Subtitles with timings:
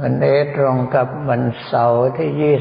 [0.00, 2.58] วันนี้ตรงกับวันเสาร์ที่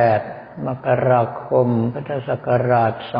[0.00, 3.12] 28 มกราคม พุทธศักราช 2566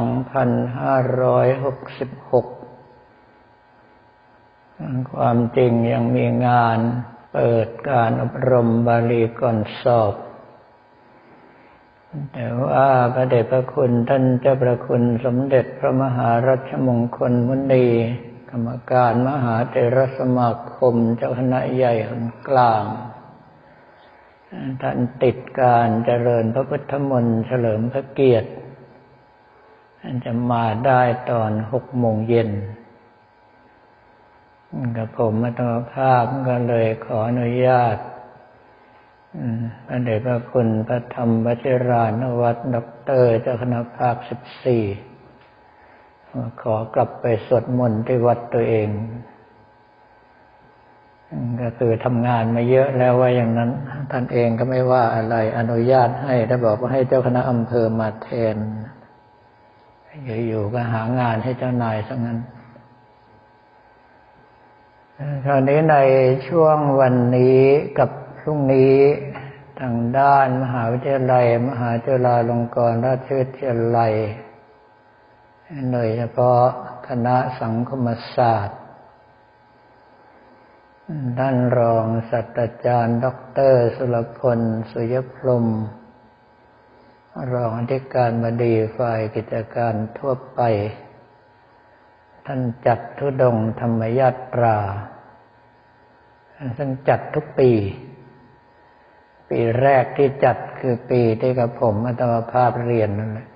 [5.13, 6.79] ความจริงยังมีงาน
[7.33, 10.15] เปิดการอบรมบาลีก่อนสอบ
[12.33, 17.87] แต่ว่าพระเดชพระคุณท่านเจ้าประคุณสมเด็จพระมหารัชมงคลมุนี
[18.51, 22.85] กรรมการมหาเทรสมาคมเจ้าคณะใหญ่หนกลาง
[24.83, 28.51] ท่านติดการเจริญพระพุทธมนต์เฉลิมพระเกียรติ
[30.01, 32.51] ท่านจะมาได้ตอนหกโมงเย็น
[34.97, 37.97] กระผมอาตมภาพก็เลยขออนุญาต
[39.87, 44.85] พระเดชพระคุณพระธรรมวชิรานุวัตร ดอกเตอร์เจ้าคณะภาคสิบสี่
[46.63, 48.89] ขอกลับไปสวดมนต์ที่วัดตัวเอง
[51.61, 53.71] ก็คือทำงานมาเยอะแล้วว่าอย่างนั้น
[54.11, 58.57] ท่านเองก็ไม่ว่าอะไรอนุญาตให้ถ้าบอกว่าให้เจ้าคณะอำเภอมาแทน
[60.49, 62.39] อยู่ๆก็หางานให้เจ้านายสังั้น
[65.45, 65.97] คราวนี้ใน
[66.49, 67.61] ช่วงวันนี้
[67.99, 68.97] กับพรุ่งนี้
[69.81, 74.15] ทางด้านมหาวิทยาลัย มหาจุฬาลงกรณราชวิทยาลัย
[75.93, 76.61] โดยเฉพาะ
[77.09, 78.82] คณะสังคมศาสตร์
[81.39, 84.61] ท่านรองศาสตราจารย์ด็อกเตอร์สุรพล
[84.93, 85.67] สุยพรม
[87.53, 90.61] รองอธิการบดีฝ่ายกิจการทั่วไป
[92.47, 94.79] ท่านจัดทุดงธรรมยาตรา
[96.79, 97.71] ซึ่งจัดทุกปี
[99.51, 103.49] ปีแรกที่จัดคือปีที่กับผมอัตมภาพเรียนนั่นแหละ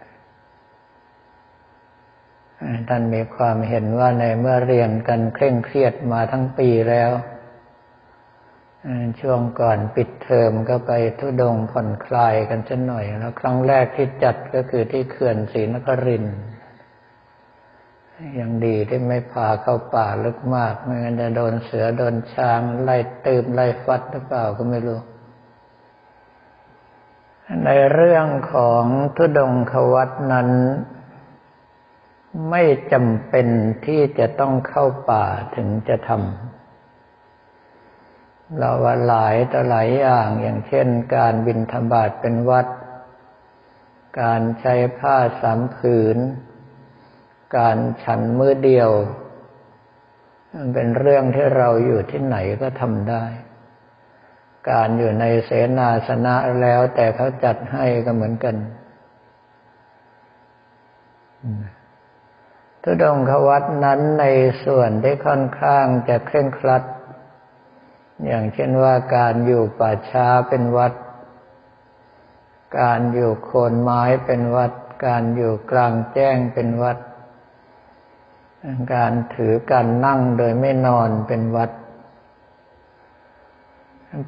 [2.88, 7.12] ท่านมีความเห็นว่าในเมื่อเรียนกันเคร่งเครียดมาทั้งปีแล้ว
[9.20, 16.25] ช่วงก่อนปิดเทอมก็ไปทุดงผ่อนคลายกันสักหน่อย แล้วครั้งแรกที่จัดก็คือที่เขื่อนศรีนคริน
[18.38, 22.97] ยังดีที่ไม่พาเข้าป่าลึกมาก ไม่งั้นจะโดนเสือโดนช้างไล่
[23.27, 24.99] ตืมไล่ฟัดหรือเปล่าก็ไม่รู้
[27.65, 28.84] ในเรื่องของ
[29.16, 30.49] ทุดงควัตนั้น
[32.50, 32.62] ไม่
[32.93, 33.49] จำเป็น
[33.87, 35.25] ที่จะต้องเข้าป่า
[35.56, 36.46] ถึงจะทำ
[38.59, 42.67] เราว่าหลายต่อหลายอย่างอย่างเช่น การบินธบาตเป็นวัด
[44.21, 46.19] การใช้ผ้าสามผืน
[47.57, 48.91] การฉันมือเดียว
[50.53, 53.25] มันเป็นเรื่องที่เราอยู่ที่ไหนก็ทำได้
[54.71, 58.57] การอยู่ในเสนาสนะแล้วแต่เขาจัดให้ก็เหมือนกัน
[62.83, 64.25] ทุดงควัดนั้นใน
[64.65, 66.83] ส่วนที่ค่อนข้างจะเคร่งครัด
[68.25, 70.93] อย่างเช่นว่าการอยู่ป่าช้าเป็นวัด
[72.81, 74.72] การอยู่โคนไม้เป็นวัด
[75.06, 76.99] การอยู่กลางแจ้งเป็นวัด
[78.94, 81.71] การถือการนั่งโดยไม่นอนเป็นวัด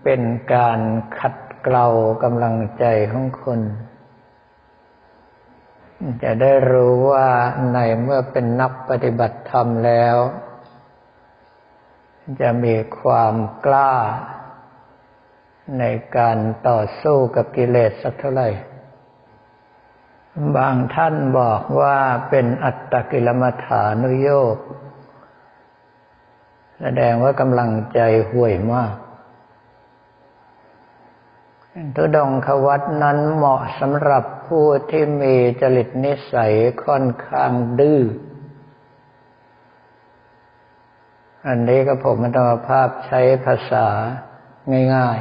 [0.04, 0.22] เป็น
[0.54, 0.80] การ
[1.18, 1.86] ขัดเกลา
[2.22, 3.60] กำลังใจของคน
[6.22, 7.28] จะได้รู้ว่า
[7.72, 10.16] ในเมื่อเป็นนักปฏิบัติธรรมแล้ว
[12.40, 13.34] จะมีความ
[13.64, 13.94] กล้า
[15.78, 15.84] ใน
[16.16, 18.48] การต่อสู้กับกิเลสสักเท่าไหร่
[20.56, 24.56] บางท่านบอกว่าเป็นอัตตกิลมัฐานุโยก
[26.80, 28.00] แสดงว่ากำลังใจ
[28.30, 28.94] ห่วยมาก
[31.94, 38.00] ทุดงควัตนั้นเหมาะสำหรับผู้ที่มีจริตนิสัยค่อนข้างดื้อ
[41.46, 43.86] อันนี้ก็ผมมันธรรมภาพใช้ภาษา
[44.94, 45.20] ง่าย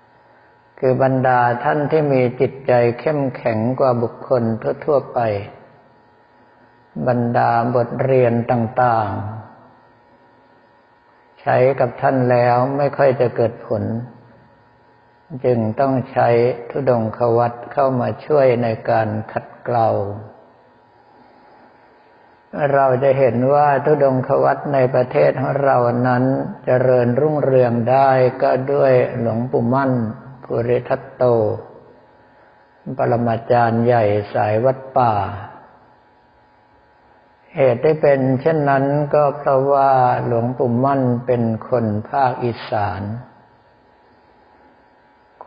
[0.00, 4.42] ๆ คือบรรดาท่านที่มีจิตใจเข้มแข็งกว่าบุคคล
[4.84, 5.20] ทั่วๆไป
[7.08, 13.82] บรรดาบทเรียนต่างๆ ใช้กับท่านแล้วไม่ค่อยจะเกิดผล
[15.44, 16.28] จึงต้องใช้
[16.70, 19.88] ทุดงควัตเข้ามาช่วยในการขัดเกลา
[22.74, 25.76] เราจะเห็นว่าทุดงควัตในประเทศของเรา
[26.06, 26.28] นั้นจ
[26.66, 28.10] เจริญรุ่งเรืองได้
[28.42, 29.92] ก็ด้วยหลวงปู่มั่น
[30.44, 31.24] ภูริทัตโต
[32.98, 34.04] ปรมาจารย์ใหญ่
[34.34, 35.14] สายวัดป่า
[37.56, 38.84] เหตุได้เป็นเช่นนั้น
[39.14, 39.90] ก็เพราะว่า
[40.26, 43.02] หลวงปู่มั่นเป็นคนภาคอีสาน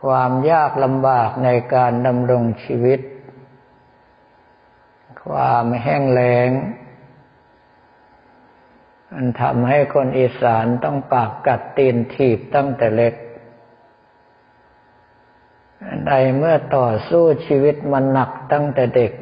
[0.00, 3.00] ความยากลำบากในการดำรงชีวิต
[5.24, 6.48] ความแห้งแล้ง
[9.12, 13.14] มันทำให้คนอีสานต้องปากกัดตีนถีบตั้งแต่เล็ก
[16.06, 19.12] ในเมื่อต่อสู้ชีวิตมันหนักตั้งแต่เด็ก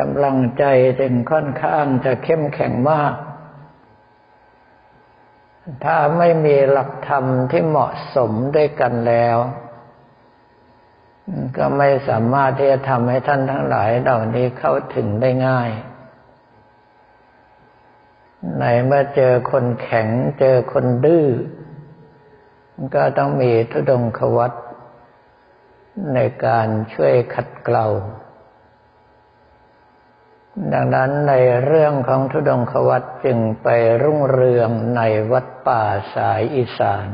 [0.00, 0.64] กำลังใจ
[1.00, 3.14] จึงค่อนข้างจะเข้มแข็งมาก
[5.84, 9.36] ถ้าไม่มีหลักธรรมที่เหมาะสมด้วยกันแล้ว
[11.56, 15.70] ก็ไม่สามารถที่จะทำให้ท่านทั้งหลายเหล่านี้เข้าถึงได้ง่าย
[18.58, 20.08] ในเมื่อเจอคนแข็ง
[20.38, 21.26] เจอคนดื้อ
[22.94, 24.52] ก็ต้องมีทุดงควัต
[26.14, 27.86] ในการช่วยขัดเกลา
[30.72, 31.34] ดังนั้นใน
[31.64, 33.68] เรื่องของทุดงควัตจึงไป
[34.02, 35.00] รุ่งเรืองใน
[35.32, 35.82] วัดป่า
[36.14, 37.08] สายอีสาน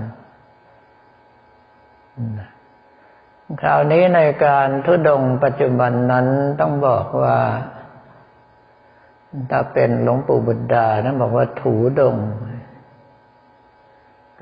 [3.61, 6.27] คราวนี้ในการทุดงปัจจุบันนั้น
[6.61, 7.39] ต้องบอกว่า
[9.51, 12.17] ถ้าเป็นหลวงปู่บุตรดานั้นบอกว่าถูดง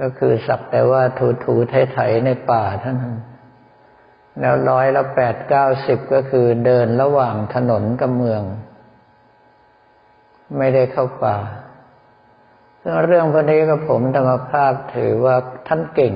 [0.00, 3.14] ก็คือสักแต่ว่าถูถูไถๆในป่าเท่านั้น
[4.40, 8.42] แล้วร้อยละแปดเก้าสิบก็คือเดินระหว่างถนนกับเมือง
[10.58, 11.38] ไม่ได้เข้าป่า
[12.80, 15.36] ซึ่งเรื่องพวกนี้กับผมธรรมภาพถือว่า
[15.68, 16.14] ท่านเก่ง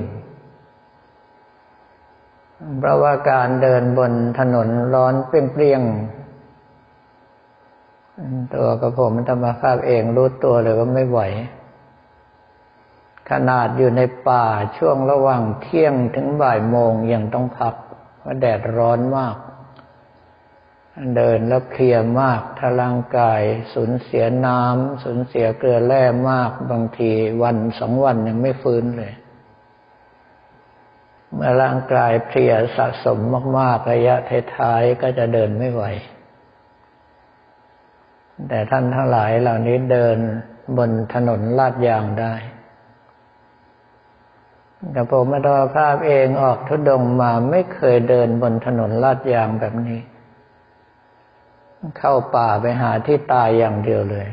[2.79, 5.31] เพราะว่าการเดินบนถนนร้อนเป
[5.61, 5.81] รี้ยง
[8.55, 11.21] ตัวกับผมธรรมภาพเองรู้ตัวเลยว่าไม่ไหว
[13.29, 14.47] ขนาดอยู่ในป่า
[14.77, 17.75] ช่วงระหว่างเที่ยงถึงบ่ายโมงยังต้องพัก
[18.19, 19.35] เพราะแดดร้อนมาก
[21.15, 23.41] เดินแล้วเพลียมากถ้าร่างกาย
[23.73, 27.11] สูญเสียน้ำสูญเสียเกลือแร่มาก บางที
[27.43, 29.13] วันสองวันยังไม่ฟื้นเลย
[31.33, 33.19] เมื่อร่างกายเพลียสะสม
[33.57, 34.15] มาก ๆ ระยะ
[34.55, 35.83] ท้ายๆก็จะเดินไม่ไหว
[38.49, 40.17] แต่ท่านทั้งหลายเหล่านี้เดิน
[40.77, 42.33] บนถนนลาดยางได้
[44.91, 49.99] แต่ผมมาตอภาพเองออกทุดงมาไม่เคยเดินบนถนนลาดยางแบบนี้
[51.97, 54.27] เข้าป่าไปหาที่ตายอย่างเดียวเลย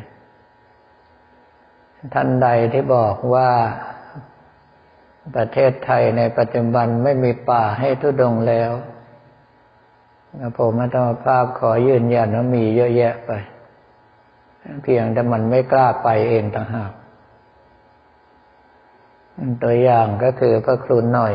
[2.14, 3.50] ท่านใดที่บอกว่า
[5.36, 8.70] ประเทศไทยในปัจจุบันไม่มีป่าให้ทุดงแล้ว
[10.58, 13.30] ผมมาตอภาพขอยืนยันว่ามีเยอะแยะไป
[14.82, 16.92] เพียงแต่มันไม่กล้าไปเองต่างหาก
[19.62, 21.34] ตัวอย่างก็คือพระครูหน่อย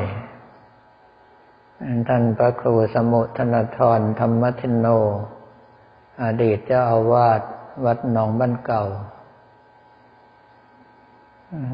[2.07, 4.87] ท่านพระครูสมุทนทรธรรมทินโน
[6.23, 7.41] อดีตเจ้าอาวาส
[7.85, 8.85] วัดหนองบ้านเก่า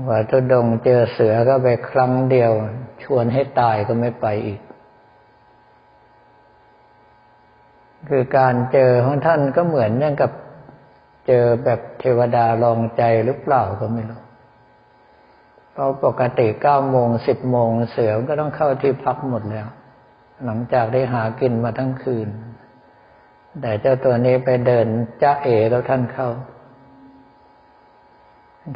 [0.08, 2.52] ว่าทุดงเจอเสือก็ไปครั้งเดียว
[3.04, 4.62] ชวนให้ตายก็ไม่ไปอีก
[8.10, 10.32] คือการเจอของท่านก็เหมือนอย่างกับ
[11.30, 14.22] เจอแบบเทวดาลองใจหรือเปล่าก็ไม่รู้
[15.72, 19.68] เพราะปกติเก้าโมงสิบโมงเสือก็ต้องเข้าที่พักหมดแล้ว
[20.46, 22.28] หลังจากได้หากินมาทั้งคืน
[23.62, 24.88] แต่เจ้าตัวนี้ไปเดิน
[25.22, 26.30] จ้าเอ๋แล้วท่านเข้า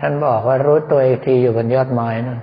[0.02, 2.40] ท่านบอกว่ารู้ตัวอีกทีอยู่บนยอดไม้นั่น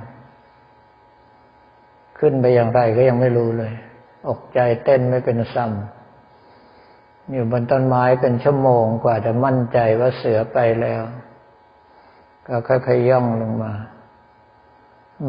[2.19, 3.73] ขึ้นไปอย่างไรก็ยังไม่รู้เลย
[4.29, 6.00] อกใจเต้นไม่เป็นซ้ำ
[7.33, 11.03] อยู่บนต้นไม้เป็นชั่วโมงกว่าจะมั่นใจว่าเสือไปแล้ว
[12.47, 13.73] ก็ค่อยๆย่องลงมา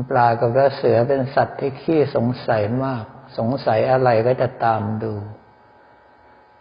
[0.09, 3.05] ปลากับว่าเสือเป็นสัตว์ที่ขี้สงสัยมาก
[3.37, 5.13] สงสัยอะไรก็จะตามดู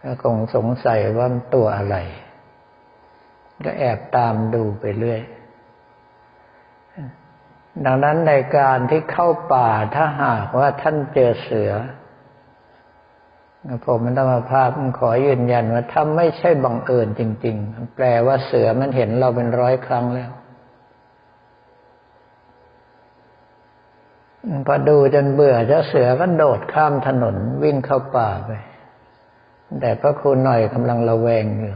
[0.03, 1.97] ก็คงสงสัยว่ามันตัวอะไร
[3.65, 5.21] ก็แอบตามดูไปเรื่อย
[7.85, 11.71] ดังนั้นในการที่เข้าป่าถ้าหากว่าท่านเจอเสือ
[13.85, 20.31] ผมมันธรรมภาพขอยืนยันว่าถ้าไม่ใช่บังเอิญจริง ๆ แปลว่าเสือมันเห็นเราเป็นร้อยครั้งแล้ว
[24.67, 28.51] พอดูจนเบื่อเจ้าเสือก็โดดข้ามถนนวิ่งเข้าป่าไป
[29.81, 31.75] แต่พระครูหน่อยกำลังระแวงอยู่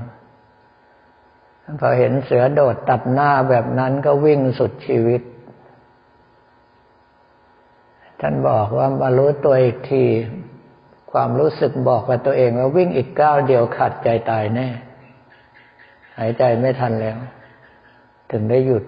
[1.79, 5.21] พอเห็นเสือโดดตัดหน้าแบบนั้นก็วิ่งสุดชีวิต
[8.21, 10.03] ท่านบอกว่ามารู้ตัวอีกที
[11.15, 14.67] ความรู้สึกบอกกับตัวเองว่าวิ่งอีกก้าวเดียวขาดใจตายแน่
[16.17, 17.17] หายใจไม่ทันแล้ว
[18.31, 18.83] ถึงได้หยุด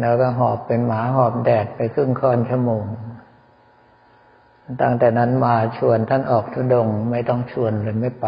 [0.00, 2.84] แล้วก็หอบเป็นหมาหอบแดดไปครึ่งคอนชั่วโมง
[4.80, 8.26] ตั้งแต่นั้นมาชวนท่านออกทุดงไม่ต้องชวนเลยไม่ไป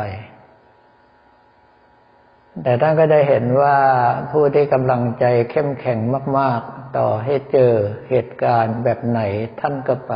[2.62, 3.76] แต่ท่านก็ได้เห็นว่า
[4.30, 5.98] ผู้ที่กำลังใจเข้มแข็ง
[6.38, 7.72] มาก ๆ ต่อให้เจอ
[8.08, 9.20] เหตุการณ์แบบไหน
[9.60, 10.14] ท่านก็ไป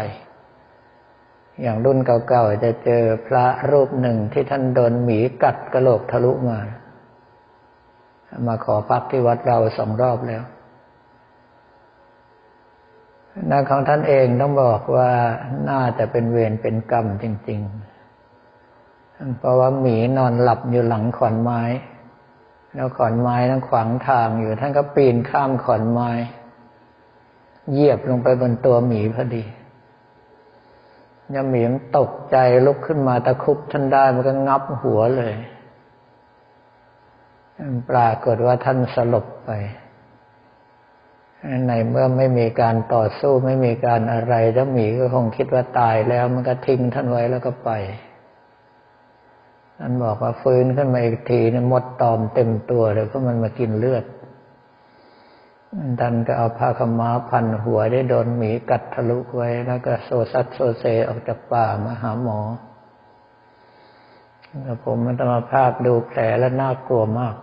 [1.62, 6.58] อย่างรุ่นเก่าๆจะเจอพระรูปหนึ่งที่ท่านโดนหมีกัดกระโหลกทะลุมา
[8.46, 10.42] มาขอพักที่วัดเราสองรอบแล้ว
[13.50, 15.10] นั่นของท่านเองต้องบอกว่า
[15.70, 17.60] น่าจะเป็นเวรเป็นกรรมจริง
[18.48, 21.62] ๆ เพราะว่าหมีนอนหลับอยู่หลังขอนไม้
[22.74, 26.10] แล้วขอนไม้นั้นขวางทางอยู่ ท่านก็ปีนข้ามขอนไม้
[27.70, 29.44] เหยียบลงไปบนตัวหมีพอดี
[31.34, 32.36] ยาหมีมตกใจ
[32.66, 35.34] ลุกขึ้นมาตะคุบท่านได้มันก็งับหัวเลย
[37.90, 39.50] ปรากฏว่าท่านสลบไป
[41.68, 47.70] ในเมื่อไม่มีการต่อสู้ไม่มีการอะไรเจ้าหมีก็คงคิดว่าตายแล้วมันก็ทิ้งท่านไว้แล้วก็ไป
[49.78, 54.04] ท่านบอกว่าฟื้นขึ้นมาอีกทีนี่มดตอมเต็มตัวเลยเพราะมันมากินเลือด
[56.00, 62.40] ท่านก็เอาผ้าขม้าพันหัวได้โดนหมีกัดทะลุไว้ แล้วก็โซซัดโซเซออกจากป่ามาหาหมอ
[64.62, 67.34] แล้วผมมันต้องมาภาพดูแผลแล้วน่ากลัวมาก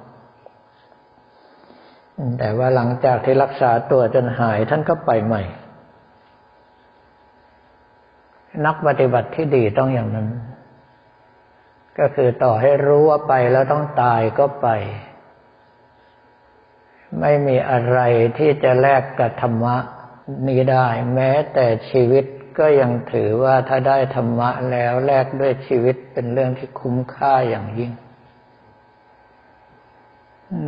[2.40, 5.42] แต่ว่าหลังจากที่รักษาตัวจนหายท่านก็ไปใหม่
[8.66, 10.28] นักปฏิบัติที่ดีต้องอย่างนั้น
[12.00, 14.68] ก็คือต่อให้รู้ว่าไปแล้วต้องตายก็ไป
[17.20, 18.00] ไม่มีอะไร
[18.38, 19.78] ที่จะแลกกับธรรมะ
[20.48, 22.26] นี้ได้ แม้แต่ชีวิต
[22.60, 27.92] ก็ยังถือว่าถ้าได้ธรรมะแล้วแลกด้วยชีวิตเป็นเรื่องที่คุ้มค่าอย่างยิ่ง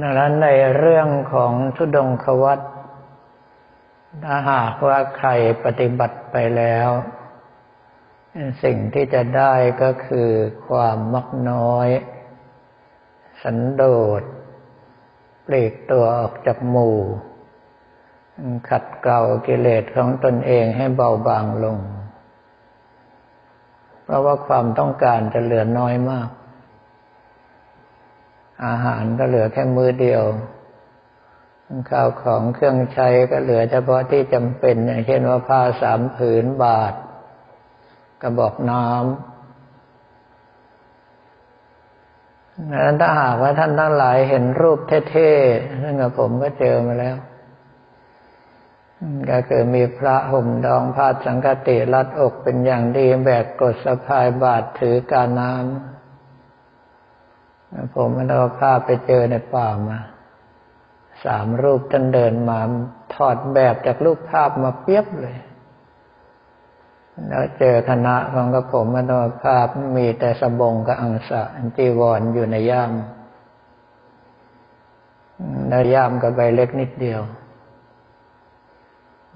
[0.02, 2.60] ดังนั้นในเรื่องของทุดงควัต
[4.24, 5.30] ถ้าหากว่าใคร
[5.66, 6.90] ปฏิบัติไปแล้ว
[8.64, 10.30] สิ่งที่จะได้ก็คือ
[10.68, 11.88] ความมักน้อย
[13.44, 13.84] สันโด
[14.20, 14.22] ษ
[15.54, 16.98] ลีกตัวออกจากหมู่
[18.70, 21.78] ขัดเกลากิเลสของตนเองให้เบาบางลง
[24.04, 26.30] เพราะว่าความต้องการจะเหลือน้อยมาก
[28.66, 30.24] อาหารก็เหลือแค่มือเดียว
[31.90, 36.94] ข้าวของเครื่องใช้ก็เหลือเฉพาะที่จำเป็น อย่างเช่นว่าผ้าสามผืนบาท
[38.22, 39.31] กระบอกน้ำ
[42.70, 44.80] นั้นถ้าหากว่าท่านทั้งหลายเห็นรูป
[45.12, 47.16] เท่ๆซึ่งกับผมก็เจอมาแล้ว
[49.30, 60.00] ก็คือมีพระห่มดองผ้าสังกติรัดอกเป็นอย่างดีแบกกดสะพายบาทถือการน้ำผมมันเอาภาพไปเจอในป่ามา
[61.26, 62.60] สามรูปท่านเดินมา
[63.14, 65.38] ถอดแบบจากรูปภาพมาเปียบเลย
[67.28, 71.42] แล้วเจอคณะของกระผมมันเอาภาพมีแต่สบงกับอังสะ
[71.78, 72.92] จีวรออยู่ในย่าม
[75.70, 77.22] แล้วย่ามกับใบเล็กนิดเดียว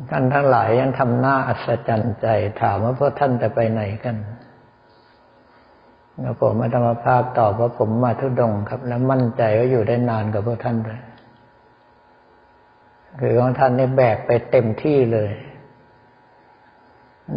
[0.10, 2.28] ท่านทั้งหลายยังทำหน้าอัศจรรย์ใจ
[2.62, 4.16] ถามว่าพวกท่านจะไปไหนกัน
[6.20, 11.02] แล้วผมอาตมาภาพตอบว่าผมมาทุดงครับ แล้วมั่นใจว่าอยู่ได้นานกับพวกท่านเลย
[13.20, 15.32] คือของท่านนี่แบกไปเต็มที่เลย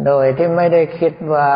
[0.05, 1.49] โดยที่ไม่ได้คิดว่า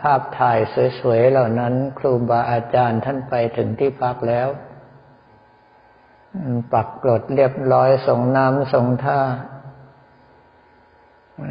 [0.00, 0.58] ภาพถ่าย
[0.98, 4.48] สวยๆเหล่านั้น ครูบาอาจารย์ท่านไปถึงที่พักแล้ว
[6.72, 9.20] ปักกรดเรียบร้อยส่งน้ำส่งท่า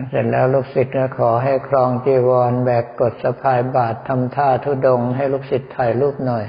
[0.10, 6.46] เสร็จแล้วลูกศิษย์ก็ขอให้ครองจีวรแบกกดสะพายบาททำท่าทุดง ให้ลูกศิษย์ถ่ายรูปหน่อย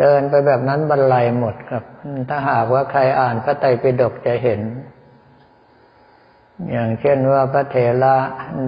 [0.00, 1.84] เดินไปแบบนั้นบรรลัยหมดครับ
[2.28, 4.60] ถ้าหากว่าใครอ่านพระไตรปิฎกจะเห็น
[6.70, 8.16] อย่างเช่นว่าพระเถระ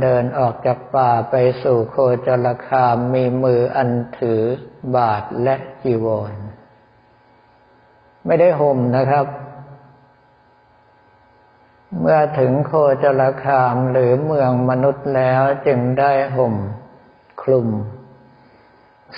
[0.03, 4.43] เดินออกจากป่าไปสู่โคจรคามมีมืออันถือ
[4.97, 6.33] บาทและจีวร
[8.27, 9.27] ไม่ได้ห่มนะครับ
[12.01, 12.73] เมื่อถึงโค
[13.03, 16.55] จรคามหรือเมืองมนุษย์แล้วจึงได้ห่ม
[17.43, 17.69] คลุม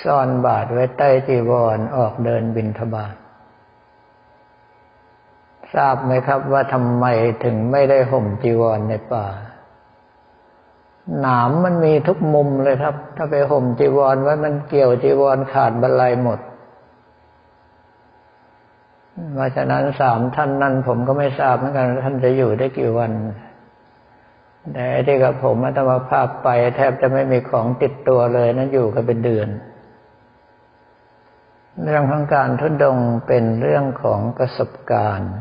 [0.03, 3.15] ซ่อนบาทไว้ใต้จีวรออกเดินบินทบาท
[5.75, 7.05] ทราบไหมครับว่าทำไม
[7.43, 9.27] ถึงไม่ได้ห่มจีวรในป่า
[11.19, 16.39] หนามมันมีทุกมุมเลยครับ ถ้าไปห่มจีวรไว้มันเกี่ยวจีวรขาดบรรลัยหมด
[19.33, 23.11] เพราะฉะนั้นสามท่านนั้นผมก็ไม่ทราบเหมือนกันท่านจะอยู่ได้กี่วัน
[24.73, 29.49] แต่ที่กับผมอัตมาภาพไป แทบจะไม่มีของติดตัวเลยนั้นอยู่กันเป็นเดือน
[31.83, 32.97] เรื่องของการทุดง
[33.27, 35.33] เป็นเรื่องของประสบการณ์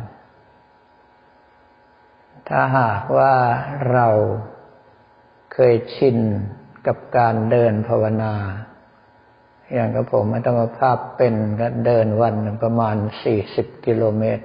[2.48, 3.34] ถ้าหากว่า
[3.92, 4.08] เรา
[5.52, 6.18] เคยชิน
[6.86, 8.34] กับการเดินภาวนา
[9.74, 14.44] อย่างกับผมอัตมาภาพเป็นก็เดินวันประมาณสี่สิบกิโลเมตร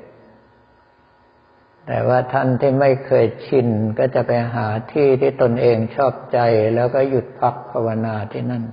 [1.87, 3.67] แต่ว่าท่านที่ไม่เคยชิน
[3.99, 6.39] ก็จะไปหาที่ที่ตนเองชอบใจ
[6.75, 8.63] แล้วก็หยุดพักภาวนาที่นั่น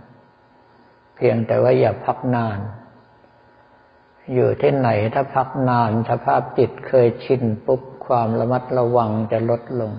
[1.17, 2.59] เพียงแต่ว่าอย่าพักนาน
[4.35, 9.93] อยู่ที่ไหนถ้าพักนานสภาพจิตเคยชินปุ๊บ ความระมัดระวังจะลดลง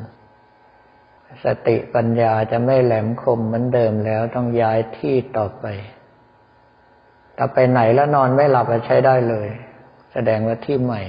[1.46, 5.66] สติปัญญาจะไม่แหลมคมเหมือนเดิมแล้วต้องย้ายที่ต่อไป
[7.38, 9.48] ถ้าไปไหนแล้วนอนไม่หลับใช้ได้เลย
[10.14, 11.02] แสดงว่าที่ใหม่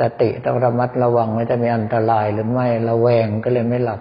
[0.00, 4.00] สติต้องระมัดระวังว่าจะมีอันตรายหรือไม่ระแวงก็เลยไม่หลับ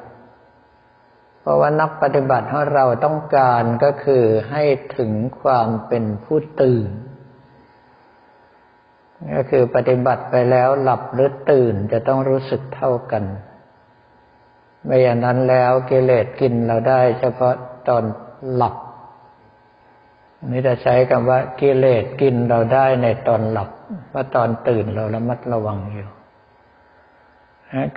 [1.39, 4.63] เพราะว่านักปฏิบัติของเราต้องการก็คือให้
[4.97, 5.11] ถึง
[5.41, 6.89] ความเป็นผู้ตื่น
[9.35, 13.23] ก็คือปฏิบัติไปแล้วหลับหรือตื่นจะต้องรู้สึกเท่ากัน
[14.85, 17.53] ไม่อย่างนั้นแล้วกิเลสกินเราได้ เฉพาะ
[17.87, 18.03] ตอน
[18.53, 18.75] หลับ
[20.51, 23.69] นี่จะใช้คำว่ากิเลสกินเราได้ในตอนหลับ
[24.13, 26.09] ว่าตอนตื่นเราระมัดระวังอยู่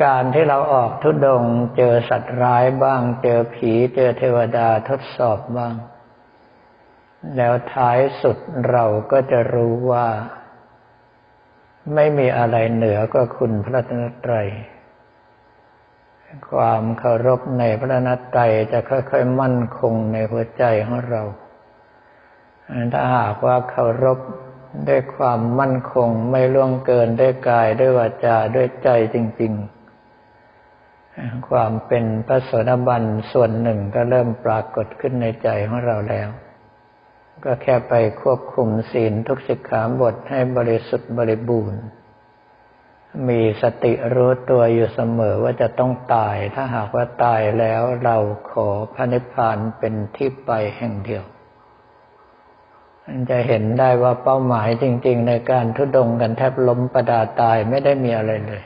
[0.05, 1.43] การที่เราออกทุดง
[1.77, 5.75] เจอสัตว์ร้ายบ้าง เจอผีเจอเทวดาทดสอบบ้าง
[7.37, 8.37] แล้วท้ายสุด
[8.71, 10.07] เราก็จะรู้ว่า
[11.93, 14.49] ไม่มีอะไรเหนือกว่าคุณพระนตรัย
[16.51, 21.23] ความเคารพในพระนตรัยจะค่อยๆมั่นคงในหัวใจของเรา
[22.93, 24.19] ถ้าหากว่าเคารพ
[24.89, 29.53] ด้วยความมั่นคงไม่ล่วงเกินด้วยกายด้วยวาจาด้วยใจจริง
[30.31, 36.29] ๆ ความเป็นพระสดาบันส่วนหนึ่งก็เริ่มปรากฏขึ้นในใจของเราแล้ว
[37.45, 41.83] ก็แค่ไปควบคุมศีลทุกสิกขาบทให้บริสุทธิ์บริบูรณ์
[43.29, 48.17] มีสติรู้ตัวอยู่เสมอว่าจะต้องตาย ถ้าหากว่าตายแล้วเรา
[48.51, 51.25] ขอพระนิพพานเป็นที่ไปแห่งเดียว
[53.31, 58.63] จะเห็นได้ว่าเป้าหมายจริง ๆ ในการทุดงกันแทบล้มประดาตายไม่ได้มีอะไรเลย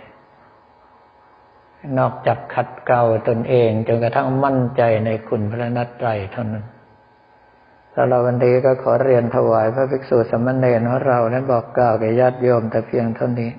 [1.99, 6.64] นอกจากขัดเกลาตนเองจนกระทั่งมั่นใจในคุณพระนัตไตรเท่านั้น
[8.00, 13.50] สำหรับวันนี้ก็ขอเรียนถวายพระภิกษุสมณเณรของเรานั้นบอกกล่าวแก่ญาติโยมแต่เพียงเท่านี้